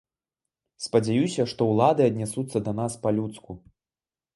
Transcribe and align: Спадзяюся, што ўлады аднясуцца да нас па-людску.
Спадзяюся, 0.85 1.41
што 1.53 1.61
ўлады 1.75 2.01
аднясуцца 2.11 2.57
да 2.71 2.77
нас 2.83 3.01
па-людску. 3.05 3.51